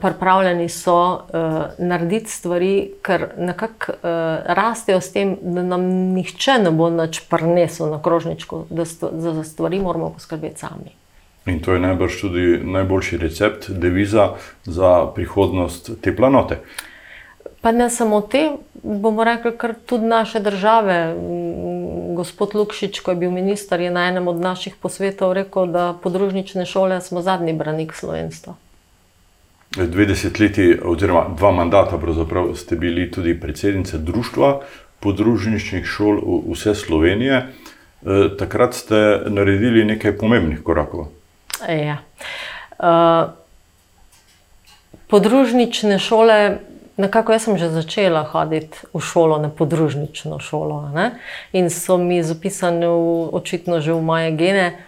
pripravljeni 0.00 0.69
so 0.69 1.14
eh, 1.14 1.38
narediti 1.78 2.31
stvari, 2.31 2.90
ker 3.02 3.28
nekako 3.38 3.93
eh, 3.93 3.99
rastejo 4.47 5.00
s 5.00 5.12
tem, 5.12 5.37
da 5.43 5.62
nam 5.62 5.83
nihče 6.14 6.59
ne 6.62 6.71
bo 6.71 6.90
več 6.90 7.21
prinesel 7.31 7.90
na 7.90 8.02
krožničku, 8.02 8.64
da 8.71 8.85
za 8.85 9.45
stvari 9.45 9.81
moramo 9.81 10.11
poskrbeti 10.11 10.61
sami. 10.61 10.95
In 11.47 11.61
to 11.62 11.73
je 11.73 11.81
najbrž 11.81 12.21
tudi 12.21 12.61
najboljši 12.64 13.16
recept, 13.16 13.71
deviza 13.71 14.33
za 14.64 15.07
prihodnost 15.14 15.90
te 16.02 16.16
planote. 16.16 16.59
Pa 17.61 17.73
ne 17.73 17.90
samo 17.90 18.21
te, 18.21 18.50
bomo 18.83 19.25
rekli, 19.25 19.52
kar 19.59 19.75
tudi 19.87 20.07
naše 20.07 20.40
države. 20.40 21.14
Gospod 22.17 22.55
Lukšič, 22.55 23.01
ko 23.05 23.13
je 23.13 23.21
bil 23.21 23.31
minister, 23.31 23.81
je 23.81 23.91
na 23.93 24.09
enem 24.09 24.29
od 24.29 24.41
naših 24.41 24.77
posvetov 24.81 25.37
rekel, 25.37 25.69
da 25.69 25.93
podružnične 26.03 26.67
šole 26.67 27.01
smo 27.01 27.23
zadnji 27.23 27.53
branik 27.53 27.93
slovenstva. 27.93 28.55
Dve 29.77 30.07
desetletji, 30.09 30.79
oziroma 30.81 31.27
dva 31.37 31.51
mandata, 31.53 32.01
ste 32.57 32.77
bili 32.77 33.11
tudi 33.11 33.37
predsednica 33.41 33.99
društva 33.99 34.61
podružničnih 35.01 35.85
šol 35.85 36.21
vse 36.53 36.75
Slovenije. 36.75 37.37
E, 37.37 37.47
takrat 38.39 38.75
ste 38.75 39.21
naredili 39.29 39.85
nekaj 39.85 40.17
pomembnih 40.17 40.63
korakov. 40.65 41.09
Ja. 41.69 41.99
Uh, 42.79 43.33
podružnične 45.07 45.99
šole 45.99 46.59
Nekako 46.97 47.33
jaz 47.33 47.45
sem 47.45 47.59
že 47.61 47.69
začela 47.69 48.25
hoditi 48.25 48.79
v 48.95 49.00
šolo, 49.00 49.37
ne 49.38 49.50
podružnično 49.53 50.41
šolo. 50.41 50.88
Ne? 50.97 51.21
In 51.53 51.69
so 51.71 52.00
mi 52.00 52.23
zapisani 52.25 52.88
v, 52.88 53.29
očitno 53.37 53.81
že 53.85 53.93
v 53.93 54.00
moje 54.00 54.33
gene. 54.33 54.81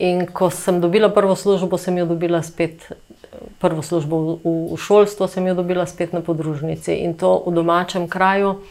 In 0.00 0.24
ko 0.26 0.48
sem 0.50 0.80
dobila 0.80 1.12
prvo 1.12 1.36
službo, 1.36 1.78
sem 1.78 1.98
jo 2.00 2.08
dobila 2.08 2.42
spet, 2.42 2.88
prvo 3.60 3.84
službo 3.84 4.40
v, 4.40 4.72
v 4.72 4.76
šolstvu, 4.80 5.28
sem 5.28 5.46
jo 5.46 5.54
dobila 5.54 5.84
spet 5.86 6.16
na 6.16 6.24
podružnici 6.24 7.04
in 7.04 7.14
to 7.14 7.44
v 7.46 7.52
domačem 7.52 8.08
kraju. 8.08 8.64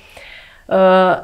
Uh, 0.66 1.22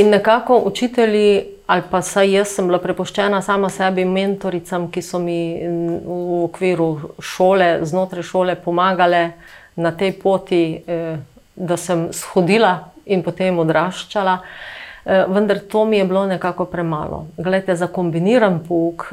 in 0.00 0.08
nekako 0.10 0.64
učitelji, 0.64 1.60
ali 1.66 1.82
pa 1.90 2.00
saj 2.02 2.32
jaz 2.32 2.56
sem 2.56 2.66
bila 2.66 2.80
prepuščena 2.80 3.42
sama 3.44 3.68
sebi, 3.68 4.08
mentoricam, 4.08 4.88
ki 4.88 5.02
so 5.04 5.20
mi 5.20 5.60
v 5.60 6.42
okviru 6.48 7.12
šole, 7.20 7.84
znotraj 7.84 8.24
šole 8.24 8.56
pomagali 8.56 9.28
na 9.76 9.92
tej 9.92 10.12
poti, 10.12 10.82
eh, 10.86 11.18
da 11.56 11.76
sem 11.76 12.08
shodila 12.12 12.92
in 13.06 13.22
potem 13.22 13.58
odraščala, 13.58 14.38
eh, 15.04 15.24
vendar 15.28 15.60
to 15.60 15.84
mi 15.84 15.98
je 15.98 16.04
bilo 16.04 16.26
nekako 16.26 16.64
premalo. 16.64 17.26
Glede, 17.36 17.76
za 17.76 17.86
kombiniran 17.86 18.60
pouk 18.68 19.12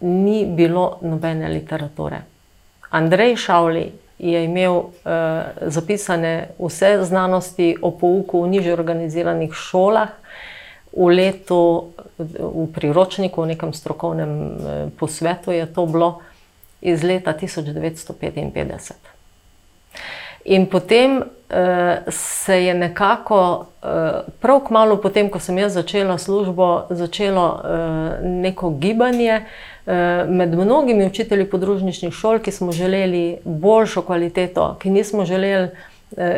ni 0.00 0.44
bilo 0.46 0.98
nobene 1.02 1.48
literature. 1.48 2.20
Andrej 2.90 3.36
Šavli 3.36 3.92
je 4.18 4.44
imel 4.44 4.76
eh, 4.76 5.42
zapisane 5.66 6.48
vse 6.58 6.98
znanosti 7.02 7.76
o 7.82 7.90
pouku 7.90 8.42
v 8.42 8.48
nižje 8.48 8.72
organiziranih 8.72 9.52
šolah. 9.52 10.08
V 10.96 11.12
letu, 11.12 11.92
v 12.16 12.72
priročniku, 12.72 13.42
v 13.42 13.52
nekem 13.52 13.72
strokovnem 13.72 14.56
posvetu 14.96 15.52
je 15.52 15.66
to 15.68 15.84
bilo 15.86 16.20
iz 16.80 17.04
leta 17.04 17.36
1955. 17.36 19.15
In 20.46 20.66
potem 20.70 21.16
uh, 21.16 21.24
se 22.08 22.64
je 22.64 22.74
nekako, 22.74 23.66
uh, 23.82 23.88
prav 24.40 24.60
kmalo 24.66 24.96
potem, 25.02 25.30
ko 25.30 25.40
sem 25.42 25.58
jaz 25.58 25.74
začela 25.74 26.18
službo, 26.18 26.86
začelo 26.90 27.46
uh, 27.54 28.26
neko 28.42 28.70
gibanje, 28.70 29.42
Med 30.28 30.54
mnogimi 30.58 31.06
učitelji 31.06 31.44
podružničnih 31.50 32.14
šol, 32.14 32.40
ki 32.42 32.50
smo 32.50 32.72
želeli 32.72 33.38
boljšo 33.44 34.02
kvaliteto, 34.02 34.76
ki, 34.82 34.90
želeli, 35.24 35.68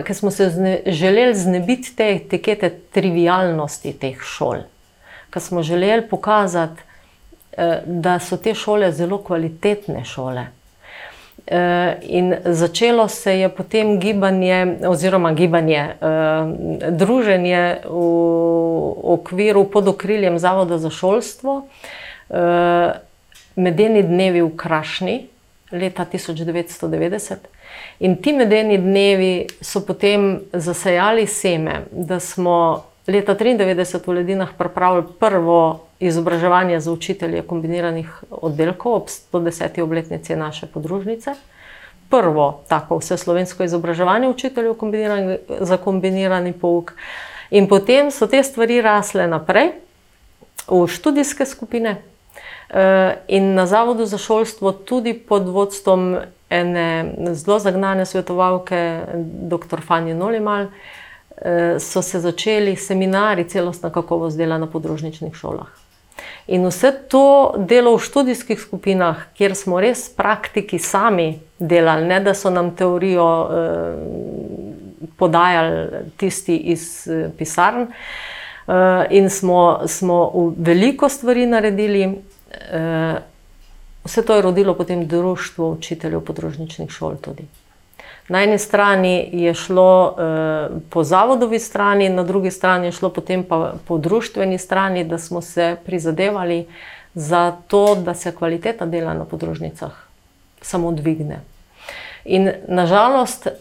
ki 0.05 0.15
smo 0.15 0.31
se 0.31 0.51
zne, 0.51 0.81
želeli 0.87 1.35
znebiti 1.35 1.97
te 1.97 2.11
etikete 2.13 2.71
trivialnosti 2.93 3.93
teh 3.93 4.21
šol, 4.21 4.67
ki 5.33 5.41
smo 5.41 5.63
želeli 5.63 6.05
pokazati, 6.11 6.83
da 7.87 8.19
so 8.19 8.37
te 8.37 8.55
šole 8.55 8.93
zelo 8.93 9.19
kvalitetne 9.19 10.05
šole. 10.05 10.45
Eh, 11.51 11.97
in 12.03 12.37
začelo 12.45 13.09
se 13.09 13.39
je 13.39 13.49
potem 13.49 13.99
gibanje, 13.99 14.77
oziroma 14.87 15.33
gibanje, 15.33 15.79
eh, 15.79 16.91
druženje 16.91 17.77
v 17.85 18.93
okviru 19.03 19.65
pod 19.65 19.89
okriljem 19.89 20.39
Zavoda 20.39 20.79
za 20.79 20.91
šolstvo, 20.91 21.63
eh, 22.31 22.93
medeni 23.57 24.03
dnevi 24.03 24.43
v 24.43 24.57
Krašni 24.57 25.27
leta 25.73 26.05
1990. 26.05 27.49
In 28.01 28.17
ti 28.23 28.33
medeni 28.33 28.79
dnevi 28.79 29.47
so 29.61 29.81
potem 29.81 30.41
zasajali 30.53 31.27
seme, 31.27 31.89
da 31.91 32.21
smo 32.21 32.85
leta 33.07 33.35
1993 33.35 34.07
v 34.07 34.13
Ledinah 34.13 34.53
pripravili 34.59 35.07
prvo 35.21 35.88
izobraževanje 36.01 36.81
za 36.81 36.93
učitelje 36.93 37.43
kombiniranih 37.43 38.09
oddelkov 38.31 38.93
ob 38.95 39.09
110. 39.33 39.83
obletnici 39.83 40.37
naše 40.37 40.67
podružnice. 40.67 41.35
Prvo 42.11 42.61
tako 42.69 42.99
vse 42.99 43.17
slovensko 43.17 43.65
izobraževanje 43.65 44.29
učiteljev 44.29 44.75
kombinirani, 44.75 45.39
za 45.61 45.77
kombinirani 45.77 46.53
pouk. 46.53 46.93
In 47.51 47.69
potem 47.69 48.11
so 48.11 48.27
te 48.27 48.43
stvari 48.43 48.81
rasle 48.81 49.27
naprej 49.27 49.73
v 50.69 50.87
študijske 50.87 51.47
skupine 51.47 51.97
eh, 52.71 53.17
in 53.29 53.55
na 53.55 53.67
Zavodu 53.67 54.07
za 54.07 54.19
šolstvo 54.19 54.73
tudi 54.73 55.15
pod 55.15 55.49
vodstvom 55.49 56.17
ene 56.51 57.15
zelo 57.33 57.59
zagnane 57.59 58.07
svetovalke, 58.07 59.01
dr. 59.25 59.81
Fanje 59.87 60.15
Nolimal, 60.15 60.67
eh, 61.37 61.77
so 61.81 62.03
se 62.03 62.21
začeli 62.21 62.77
seminari 62.77 63.45
celostna 63.49 63.91
kakovost 63.91 64.37
dela 64.37 64.59
na 64.59 64.67
podružničnih 64.67 65.35
šolah. 65.35 65.88
In 66.47 66.67
vse 66.67 66.93
to 67.09 67.55
delo 67.59 67.97
v 67.97 68.03
študijskih 68.03 68.61
skupinah, 68.61 69.27
kjer 69.37 69.55
smo 69.55 69.81
res 69.81 70.09
praktiki 70.09 70.79
sami 70.79 71.39
delali, 71.59 72.07
ne 72.09 72.21
da 72.21 72.35
so 72.35 72.51
nam 72.51 72.71
teorijo 72.77 73.29
eh, 73.45 74.99
podajali 75.17 76.05
tisti 76.17 76.57
iz 76.57 77.09
eh, 77.09 77.29
pisarn, 77.39 77.87
eh, 77.87 79.07
in 79.11 79.31
smo, 79.31 79.81
smo 79.87 80.55
veliko 80.57 81.09
stvari 81.09 81.47
naredili. 81.47 82.03
Eh, 82.51 83.15
vse 84.05 84.23
to 84.23 84.35
je 84.35 84.43
rodilo 84.43 84.75
potem 84.75 85.07
društvo 85.07 85.71
učiteljev 85.71 86.21
podružničnih 86.21 86.91
šol 86.91 87.17
tudi. 87.17 87.45
Na 88.29 88.43
eni 88.43 88.59
strani 88.59 89.31
je 89.33 89.55
šlo 89.55 90.17
eh, 90.19 90.69
po 90.91 91.05
zavodovi 91.05 91.59
strani, 91.59 92.09
na 92.09 92.23
drugi 92.23 92.51
strani 92.51 92.87
je 92.87 92.93
šlo 92.93 93.09
potem 93.11 93.45
pa 93.45 93.73
po 93.89 93.99
družbeni 93.99 94.59
strani, 94.59 95.05
da 95.05 95.19
smo 95.19 95.41
se 95.41 95.77
prizadevali 95.85 96.67
za 97.15 97.57
to, 97.69 97.95
da 97.95 98.15
se 98.15 98.33
kvaliteta 98.33 98.87
dela 98.87 99.15
na 99.15 99.25
podružnicah 99.25 99.93
samo 100.61 100.93
dvigne. 100.93 101.41
In 102.25 102.51
nažalost, 102.69 103.47
eh, 103.47 103.53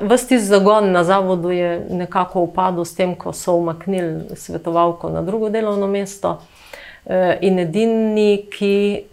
vsti 0.00 0.38
zagon 0.38 0.92
na 0.92 1.04
zavodu 1.04 1.50
je 1.50 1.86
nekako 1.90 2.40
upadel 2.40 2.84
s 2.84 2.94
tem, 2.94 3.14
ko 3.14 3.32
so 3.32 3.54
umaknili 3.54 4.36
svetovalko 4.36 5.10
na 5.10 5.22
drugo 5.22 5.48
delovno 5.48 5.86
mesto. 5.86 6.40
Eh, 7.06 7.38
in 7.40 7.58
edini, 7.58 8.46
ki. 8.50 9.04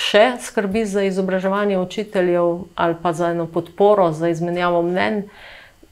Še 0.00 0.38
skrbi 0.40 0.86
za 0.88 1.02
izobraževanje 1.04 1.78
učiteljev 1.78 2.64
ali 2.74 2.96
pa 3.02 3.12
za 3.12 3.30
eno 3.34 3.46
podporo, 3.46 4.12
za 4.12 4.30
izmenjavo 4.32 4.82
mnen, 4.82 5.22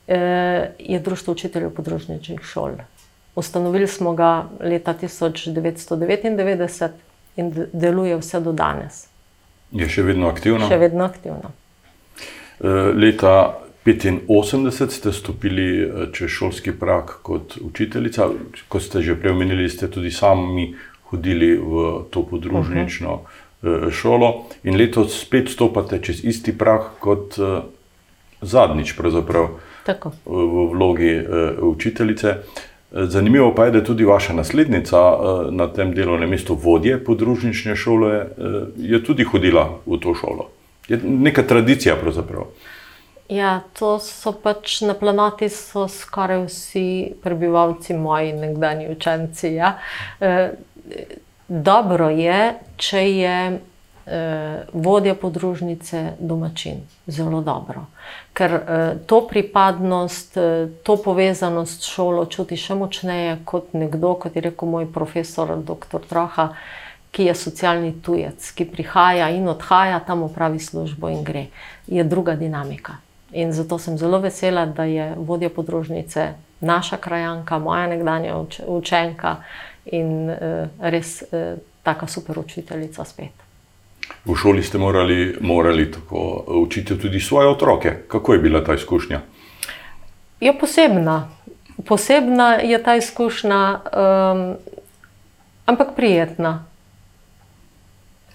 eh, 0.07 0.71
je 0.79 1.00
Društvo 1.00 1.33
učiteljev 1.33 1.71
podružničnih 1.71 2.41
šol. 2.41 2.81
Ustanovili 3.35 3.87
smo 3.87 4.15
ga 4.15 4.49
leta 4.61 4.95
1999 4.95 6.88
in 7.37 7.53
deluje 7.73 8.17
vse 8.17 8.41
do 8.41 8.53
danes. 8.53 9.07
Je 9.73 9.88
še 9.88 10.03
vedno 10.03 10.31
aktivno? 10.33 10.69
Še 10.69 10.79
vedno 10.81 11.05
aktivno. 11.05 11.53
Eh, 12.61 12.92
leta 12.97 13.59
1985 13.85 14.90
ste 14.90 15.12
stopili 15.12 15.68
eh, 15.83 16.09
čez 16.12 16.33
šolski 16.33 16.73
prak 16.73 17.18
kot 17.23 17.59
učiteljica, 17.61 18.31
kot 18.68 18.83
ste 18.83 19.03
že 19.03 19.21
preomenili, 19.21 19.68
ste 19.68 19.90
tudi 19.92 20.11
sami 20.11 20.73
hodili 21.12 21.53
v 21.57 21.85
to 22.11 22.25
podružnično. 22.25 23.12
Uh 23.12 23.21
-huh. 23.21 23.47
Eh, 23.62 23.90
šolo 23.90 24.44
in 24.62 24.77
letos 24.77 25.21
spet 25.21 25.49
stopate 25.51 25.99
čez 26.03 26.21
isti 26.25 26.53
prah 26.59 26.92
kot 27.03 27.38
uh, 27.42 27.59
zadnjič, 28.40 28.92
pravzaprav 28.94 29.49
Tako. 29.87 30.12
v 30.25 30.66
vlogi 30.73 31.16
uh, 31.18 31.59
učiteljice. 31.75 32.35
Zanimivo 32.92 33.51
pa 33.55 33.64
je, 33.64 33.71
da 33.71 33.85
tudi 33.85 34.05
vaša 34.05 34.33
naslednica 34.33 35.01
na 35.51 35.66
tem 35.68 35.90
delovnem 35.94 36.31
mestu, 36.31 36.55
vodje 36.55 36.97
podružnične 37.05 37.77
šole, 37.77 38.27
je 38.77 39.03
tudi 39.05 39.27
hodila 39.29 39.66
v 39.87 39.99
to 40.01 40.14
šolo. 40.14 40.47
Je 40.88 40.97
neka 41.05 41.42
tradicija, 41.42 41.99
pravzaprav. 42.01 42.47
Ja, 43.29 43.61
to 43.79 43.99
so 44.01 44.33
pač 44.33 44.81
na 44.81 44.94
planeti, 44.97 45.51
so 45.53 45.85
skoraj 45.85 46.47
vsi 46.47 46.87
prebivalci, 47.23 47.92
moji 47.92 48.33
nekdanji 48.33 48.88
učenci. 48.88 49.53
Ja. 49.61 49.75
Dobro 51.48 52.08
je, 52.08 52.54
če 52.76 53.02
je 53.11 53.61
eh, 54.06 54.62
vodja 54.72 55.14
podružnice 55.14 56.12
domačin. 56.18 56.80
Zelo 57.06 57.40
dobro. 57.40 57.87
Ker 58.32 58.52
eh, 58.52 58.94
to 59.06 59.26
pripadnost, 59.28 60.37
eh, 60.37 60.68
to 60.82 60.96
povezanost 60.96 61.82
s 61.82 61.94
šolo 61.94 62.26
čuti 62.26 62.56
še 62.56 62.74
močneje 62.74 63.38
kot 63.44 63.72
nekdo, 63.72 64.14
kot 64.14 64.37
je 64.37 64.44
rekel 64.50 64.68
moj 64.68 64.87
profesor, 64.92 65.56
dr. 65.56 66.04
Troha, 66.08 66.52
ki 67.11 67.24
je 67.24 67.34
socialni 67.34 67.94
tujec, 68.04 68.50
ki 68.52 68.68
prihaja 68.68 69.30
in 69.32 69.48
odhaja, 69.48 70.00
tam 70.06 70.22
opravi 70.28 70.61
službo 70.61 71.08
in 71.08 71.24
gre. 71.24 71.48
Je 71.87 72.04
druga 72.04 72.37
dinamika. 72.37 73.00
In 73.32 73.52
zato 73.52 73.78
sem 73.78 73.98
zelo 73.98 74.20
vesela, 74.20 74.66
da 74.66 74.84
je 74.84 75.14
vodja 75.16 75.50
podružnice 75.50 76.32
naša 76.61 76.96
krajanka, 76.96 77.58
moja 77.58 77.87
nekdanja 77.87 78.37
učenka 78.66 79.37
in 79.92 80.31
uh, 80.31 80.68
res 80.81 81.22
uh, 81.22 81.59
taka 81.83 82.07
super 82.07 82.38
učiteljica 82.38 83.05
spet. 83.05 83.48
V 84.24 84.37
šoli 84.37 84.62
ste 84.62 84.79
morali, 84.79 85.37
morali 85.40 85.90
tako 85.92 86.44
učiti 86.46 86.98
tudi 86.98 87.20
svoje 87.20 87.48
otroke. 87.48 87.94
Kako 88.09 88.33
je 88.33 88.38
bila 88.38 88.64
ta 88.64 88.74
izkušnja? 88.74 89.20
Je 90.40 90.59
posebna. 90.59 91.31
Posebna 91.85 92.55
je 92.55 92.83
ta 92.83 92.96
izkušnja, 92.96 93.81
um, 93.81 94.57
ampak 95.66 95.88
prijetna. 95.96 96.64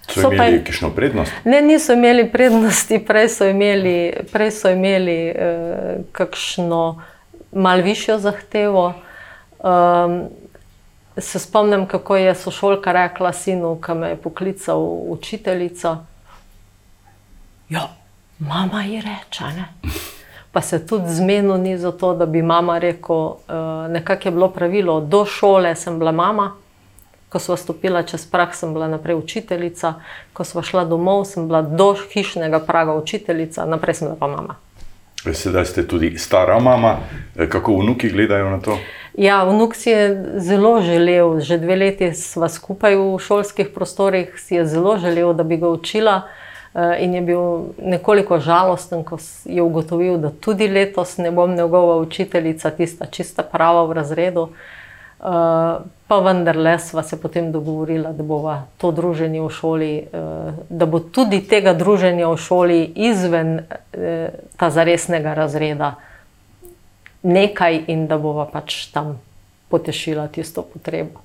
So, 0.08 0.20
so 0.20 0.32
imeli 0.32 0.64
kakšno 0.64 0.90
prednost? 0.90 1.32
Ne, 1.44 1.62
niso 1.62 1.92
imeli 1.92 2.28
prednosti, 2.32 2.98
prej 3.06 3.28
so 3.28 3.48
imeli, 3.48 4.12
prej 4.32 4.50
so 4.50 4.70
imeli 4.70 5.18
uh, 5.30 6.04
kakšno 6.12 7.02
malce 7.52 7.82
višjo 7.82 8.18
zahtevo. 8.18 8.94
Um, 9.58 10.28
Se 11.18 11.38
spomnim, 11.38 11.86
kako 11.86 12.16
je 12.16 12.34
sošolka 12.34 12.92
rekla 12.92 13.32
sinu, 13.32 13.76
ki 13.80 13.94
me 13.94 14.08
je 14.08 14.16
poklical 14.16 14.82
učiteljica. 15.08 15.98
Ja, 17.68 17.88
mama 18.38 18.82
je 18.82 19.02
reče. 19.02 19.44
Ne? 19.44 19.68
Pa 20.52 20.60
se 20.60 20.86
tudi 20.86 21.14
zmenil 21.14 21.56
ni 21.56 21.78
za 21.78 21.92
to, 21.92 22.14
da 22.14 22.26
bi 22.26 22.42
mama 22.42 22.78
rekel, 22.78 23.16
uh, 23.16 23.36
nekako 23.88 24.28
je 24.28 24.32
bilo 24.32 24.48
pravilo, 24.48 25.00
do 25.00 25.24
šole 25.24 25.74
sem 25.76 25.98
bila 25.98 26.12
mama, 26.12 26.52
ko 27.28 27.38
smo 27.38 27.56
stopila 27.56 28.02
čez 28.02 28.26
prah, 28.30 28.54
sem 28.54 28.74
bila 28.74 28.88
naprej 28.88 29.16
učiteljica, 29.16 29.94
ko 30.32 30.44
smo 30.44 30.62
šla 30.62 30.84
domov, 30.84 31.24
sem 31.24 31.48
bila 31.48 31.62
do 31.62 31.94
hišnega 32.12 32.60
praga 32.66 32.94
učiteljica, 32.94 33.66
naprej 33.66 33.94
sem 33.94 34.08
bila 34.08 34.18
pa 34.18 34.26
mama. 34.26 34.54
Sedaj 35.32 35.64
ste 35.64 35.86
tudi 35.88 36.18
stara 36.18 36.58
mama, 36.60 36.98
kako 37.48 37.76
vnuki 37.80 38.08
gledajo 38.08 38.50
na 38.50 38.60
to? 38.60 38.72
Uh, 38.72 39.04
Ja, 39.14 39.44
vnuk 39.44 39.74
si 39.74 39.90
je 39.90 40.24
zelo 40.36 40.80
želel, 40.82 41.40
že 41.40 41.58
dve 41.58 41.76
leti 41.76 42.14
smo 42.14 42.48
skupaj 42.48 42.96
v 42.96 43.18
šolskih 43.18 43.68
prostorih, 43.74 44.34
si 44.36 44.54
je 44.54 44.66
zelo 44.66 44.96
želel, 44.98 45.32
da 45.32 45.42
bi 45.42 45.56
ga 45.56 45.68
učila. 45.68 46.22
Eh, 46.74 47.04
in 47.04 47.14
je 47.14 47.20
bil 47.20 47.70
nekoliko 47.78 48.40
žalosten, 48.40 49.04
ko 49.04 49.18
je 49.44 49.62
ugotovil, 49.62 50.16
da 50.18 50.30
tudi 50.30 50.66
letos 50.68 51.16
ne 51.16 51.30
bom 51.30 51.54
njegova 51.54 51.96
učiteljica, 51.96 52.70
tista 52.70 53.06
čista 53.06 53.42
prava 53.42 53.84
v 53.84 53.92
razredu. 53.92 54.48
Eh, 54.50 54.83
pa 56.08 56.18
vendarle 56.20 56.78
sva 56.78 57.02
se 57.02 57.20
potem 57.20 57.52
dogovorila, 57.52 58.12
da 58.12 58.22
bo 58.22 58.40
to 58.78 58.90
druženje 58.92 59.40
v 59.40 59.50
šoli, 59.50 59.92
eh, 59.98 60.52
da 60.68 60.86
bo 60.86 61.00
tudi 61.00 61.40
tega 61.48 61.74
druženja 61.74 62.28
v 62.28 62.36
šoli 62.36 62.80
izven 62.94 63.60
ta 64.56 64.70
zaresnega 64.70 65.34
razreda 65.34 65.94
nekaj 67.22 67.84
in 67.86 68.06
da 68.06 68.18
bova 68.18 68.44
pač 68.46 68.86
tam 68.92 69.18
potešila 69.68 70.28
tisto 70.28 70.62
potrebo. 70.62 71.20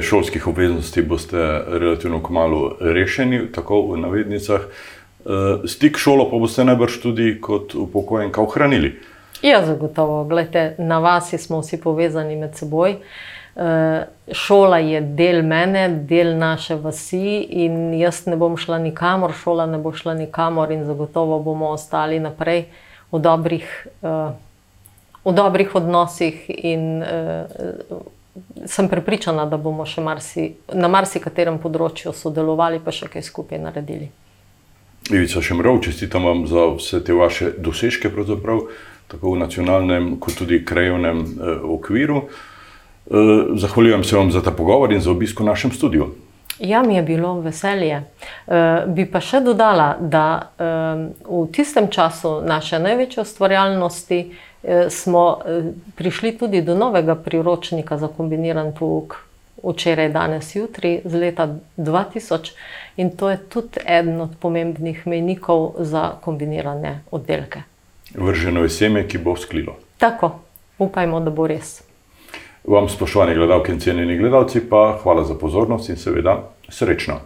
šolskih 0.00 0.46
obveznosti 0.48 1.02
boste 1.02 1.62
relativno 1.66 2.22
kmalo 2.22 2.76
rešeni, 2.80 3.52
tako 3.52 3.82
v 3.92 4.00
navednicah. 4.00 4.60
Eh, 5.26 5.68
stik 5.68 5.98
šolo 5.98 6.30
pa 6.30 6.38
boste 6.38 6.64
najbrž 6.64 7.00
tudi 7.02 7.40
kot 7.40 7.74
upokojenka 7.74 8.42
ohranili. 8.42 8.92
Ja, 9.42 9.66
zagotovo. 9.66 10.24
Glejte, 10.24 10.74
na 10.78 10.98
vas 10.98 11.34
smo 11.38 11.60
vsi 11.60 11.80
povezani 11.80 12.36
med 12.36 12.56
seboj. 12.56 12.96
Uh, 13.56 13.62
šola 14.32 14.78
je 14.78 15.00
del 15.00 15.42
mene, 15.42 15.88
del 15.88 16.34
naše 16.38 16.74
vasi, 16.74 17.40
in 17.40 17.94
jaz 17.96 18.26
ne 18.26 18.36
bom 18.36 18.56
šla 18.56 18.78
nikamor, 18.78 19.32
šola 19.32 19.66
ne 19.66 19.78
bo 19.78 19.92
šla 19.96 20.14
nikamor, 20.14 20.72
in 20.72 20.84
zagotovo 20.84 21.38
bomo 21.40 21.70
ostali 21.72 22.20
naprej 22.20 22.66
v 23.12 23.20
dobrih, 23.20 23.86
uh, 24.02 24.36
v 25.24 25.32
dobrih 25.32 25.74
odnosih. 25.74 26.44
In, 26.48 27.02
uh, 27.02 28.04
sem 28.66 28.88
prepričana, 28.88 29.46
da 29.46 29.56
bomo 29.56 29.86
še 29.88 30.04
marsi, 30.04 30.50
na 30.72 30.88
marsikaterem 30.92 31.58
področju 31.62 32.12
sodelovali, 32.12 32.80
pa 32.84 32.92
še 32.92 33.08
kaj 33.08 33.24
skupaj 33.24 33.60
naredili. 33.62 34.10
Ivica 35.10 35.40
Šemrov, 35.42 35.80
čestitam 35.86 36.26
vam 36.26 36.46
za 36.50 36.66
vse 36.74 37.00
te 37.04 37.14
vaše 37.14 37.52
dosežke, 37.62 38.10
tako 39.08 39.34
v 39.34 39.38
nacionalnem, 39.38 40.16
kot 40.20 40.38
tudi 40.38 40.64
krajovnem 40.64 41.24
eh, 41.24 41.58
okviru. 41.62 42.22
Eh, 42.26 43.14
zahvaljujem 43.54 44.04
se 44.04 44.16
vam 44.16 44.30
za 44.32 44.42
ta 44.42 44.50
pogovor 44.50 44.92
in 44.92 45.00
za 45.00 45.10
obisk 45.10 45.40
v 45.40 45.44
našem 45.44 45.72
studiu. 45.72 46.10
Ja, 46.58 46.82
mi 46.82 46.94
je 46.96 47.02
bilo 47.02 47.40
veselje. 47.40 48.02
Uh, 48.46 48.54
bi 48.88 49.04
pa 49.10 49.20
še 49.20 49.42
dodala, 49.44 49.90
da 50.00 50.52
um, 50.56 51.02
v 51.28 51.42
tistem 51.52 51.90
času 51.92 52.40
naše 52.48 52.80
največje 52.80 53.20
ustvarjalnosti 53.26 54.20
uh, 54.24 54.88
smo 54.88 55.26
uh, 55.36 55.68
prišli 56.00 56.32
tudi 56.40 56.62
do 56.64 56.74
novega 56.74 57.14
priročnika 57.14 57.98
za 58.00 58.08
kombiniran 58.08 58.72
pouk, 58.72 59.18
včeraj, 59.60 60.08
danes, 60.16 60.54
jutri, 60.56 61.00
z 61.04 61.20
leta 61.20 61.50
2000, 61.76 62.54
in 62.96 63.12
to 63.12 63.30
je 63.30 63.38
tudi 63.52 63.84
eden 63.84 64.20
od 64.24 64.40
pomembnih 64.40 65.04
mejnikov 65.06 65.74
za 65.84 66.14
kombinirane 66.24 67.02
oddelke. 67.10 67.66
Vrženo 68.16 68.62
je 68.62 68.68
seme, 68.68 69.08
ki 69.08 69.18
bo 69.18 69.36
sklilo. 69.36 69.76
Tako, 69.98 70.30
upajmo, 70.78 71.20
da 71.20 71.30
bo 71.30 71.46
res. 71.46 71.82
Vam, 72.64 72.88
spoštovani 72.88 73.34
gledalci 73.34 73.72
in 73.72 73.80
cenjeni 73.80 74.18
gledalci, 74.18 74.60
pa 74.70 74.98
hvala 75.02 75.24
za 75.24 75.34
pozornost 75.34 75.88
in 75.88 75.96
seveda 75.96 76.40
srečno. 76.68 77.20